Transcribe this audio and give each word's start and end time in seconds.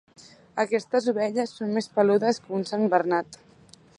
Aquestes 0.63 1.09
ovelles 1.13 1.53
són 1.59 1.77
més 1.77 1.89
peludes 1.99 2.43
que 2.47 2.57
un 2.61 2.67
sant 2.73 2.89
Bernat. 2.95 3.41